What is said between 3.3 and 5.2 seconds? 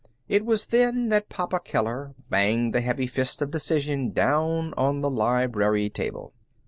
of decision down on the